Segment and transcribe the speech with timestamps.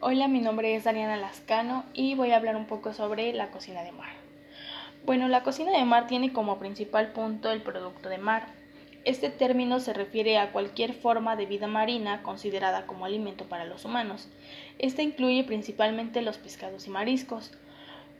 [0.00, 3.82] Hola, mi nombre es Dariana Lascano y voy a hablar un poco sobre la cocina
[3.82, 4.12] de mar.
[5.04, 8.46] Bueno, la cocina de mar tiene como principal punto el producto de mar.
[9.04, 13.84] Este término se refiere a cualquier forma de vida marina considerada como alimento para los
[13.84, 14.28] humanos.
[14.78, 17.50] Esta incluye principalmente los pescados y mariscos.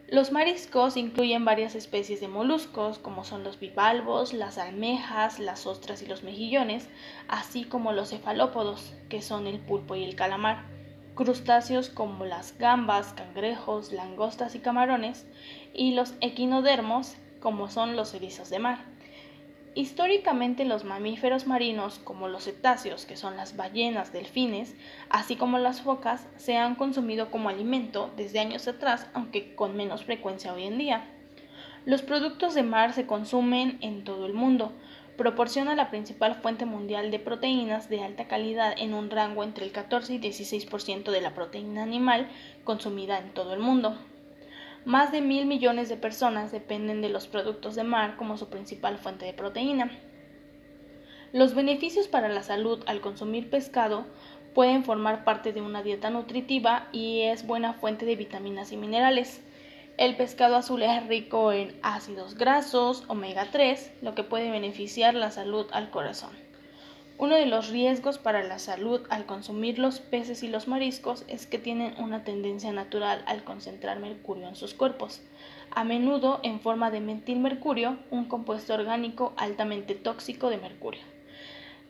[0.09, 6.03] Los mariscos incluyen varias especies de moluscos, como son los bivalvos, las almejas, las ostras
[6.03, 6.89] y los mejillones,
[7.29, 10.77] así como los cefalópodos, que son el pulpo y el calamar
[11.19, 15.27] crustáceos como las gambas, cangrejos, langostas y camarones,
[15.75, 18.79] y los equinodermos como son los erizos de mar.
[19.75, 24.77] Históricamente los mamíferos marinos como los cetáceos, que son las ballenas, delfines,
[25.11, 30.05] así como las focas, se han consumido como alimento desde años atrás, aunque con menos
[30.05, 31.05] frecuencia hoy en día.
[31.85, 34.73] Los productos de mar se consumen en todo el mundo,
[35.19, 39.73] proporciona la principal fuente mundial de proteínas de alta calidad en un rango entre el
[39.73, 42.29] 14 y 16% de la proteína animal
[42.63, 43.99] consumida en todo el mundo.
[44.85, 48.97] Más de mil millones de personas dependen de los productos de mar como su principal
[48.97, 49.91] fuente de proteína.
[51.33, 54.07] Los beneficios para la salud al consumir pescado
[54.55, 59.43] pueden formar parte de una dieta nutritiva y es buena fuente de vitaminas y minerales.
[59.99, 65.33] El pescado azul es rico en ácidos grasos, omega 3, lo que puede beneficiar la
[65.33, 66.31] salud al corazón.
[67.19, 71.49] Uno de los riesgos para la salud al consumir los peces y los mariscos es
[71.49, 75.21] que tienen una tendencia natural al concentrar mercurio en sus cuerpos,
[75.73, 81.03] a menudo en forma de metilmercurio, un compuesto orgánico altamente tóxico de mercurio.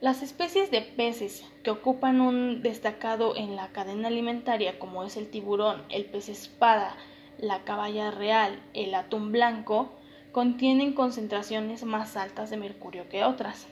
[0.00, 5.28] Las especies de peces que ocupan un destacado en la cadena alimentaria, como es el
[5.28, 6.96] tiburón, el pez espada,
[7.38, 9.92] la caballa real, el atún blanco,
[10.32, 13.66] contienen concentraciones más altas de mercurio que otras.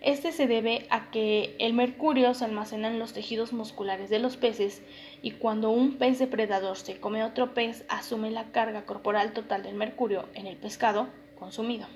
[0.00, 4.36] Este se debe a que el mercurio se almacena en los tejidos musculares de los
[4.36, 4.80] peces
[5.22, 9.74] y cuando un pez depredador se come otro pez asume la carga corporal total del
[9.74, 11.86] mercurio en el pescado consumido.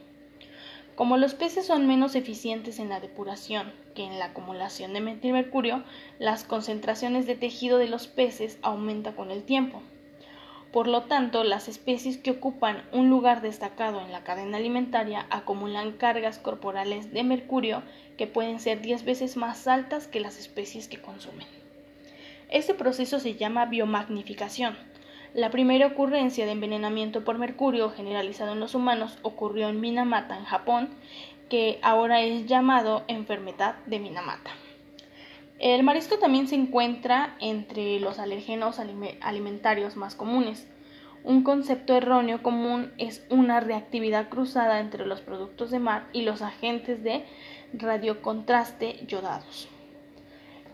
[0.96, 5.84] Como los peces son menos eficientes en la depuración que en la acumulación de metilmercurio,
[6.18, 9.80] las concentraciones de tejido de los peces aumentan con el tiempo.
[10.72, 15.92] Por lo tanto, las especies que ocupan un lugar destacado en la cadena alimentaria acumulan
[15.92, 17.83] cargas corporales de mercurio
[18.16, 21.46] que pueden ser 10 veces más altas que las especies que consumen.
[22.48, 24.78] Este proceso se llama biomagnificación.
[25.34, 30.44] La primera ocurrencia de envenenamiento por mercurio generalizado en los humanos ocurrió en Minamata, en
[30.44, 30.89] Japón,
[31.50, 34.52] que ahora es llamado enfermedad de Minamata.
[35.62, 38.80] El marisco también se encuentra entre los alergenos
[39.20, 40.67] alimentarios más comunes.
[41.23, 46.42] Un concepto erróneo común es una reactividad cruzada entre los productos de mar y los
[46.42, 47.24] agentes de
[47.74, 49.68] radiocontraste yodados.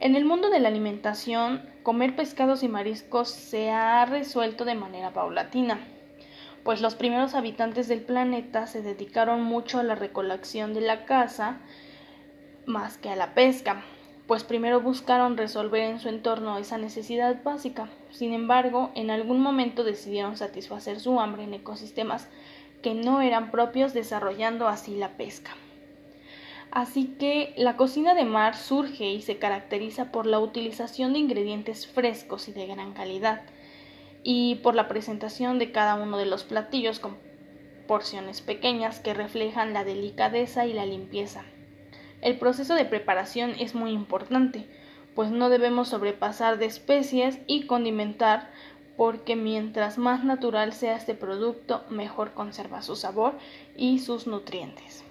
[0.01, 5.13] En el mundo de la alimentación, comer pescados y mariscos se ha resuelto de manera
[5.13, 5.81] paulatina,
[6.65, 11.59] pues los primeros habitantes del planeta se dedicaron mucho a la recolección de la caza
[12.65, 13.85] más que a la pesca
[14.29, 17.89] pues primero buscaron resolver en su entorno esa necesidad básica.
[18.11, 22.29] Sin embargo, en algún momento decidieron satisfacer su hambre en ecosistemas
[22.83, 25.53] que no eran propios, desarrollando así la pesca.
[26.71, 31.87] Así que la cocina de mar surge y se caracteriza por la utilización de ingredientes
[31.87, 33.41] frescos y de gran calidad,
[34.23, 37.17] y por la presentación de cada uno de los platillos con
[37.87, 41.45] porciones pequeñas que reflejan la delicadeza y la limpieza.
[42.21, 44.67] El proceso de preparación es muy importante,
[45.15, 48.51] pues no debemos sobrepasar de especies y condimentar
[48.97, 53.39] porque mientras más natural sea este producto, mejor conserva su sabor
[53.77, 55.05] y sus nutrientes.